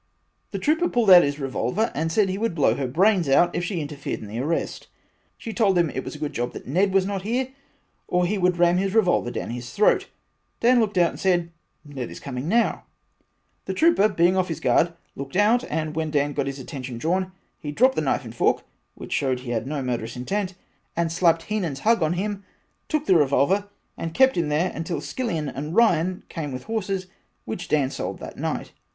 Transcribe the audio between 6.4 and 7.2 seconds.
for him Ned was